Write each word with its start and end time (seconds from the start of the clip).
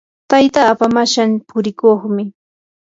taytapaa 0.31 0.93
mashan 0.95 1.31
purikuqmi. 1.47 2.23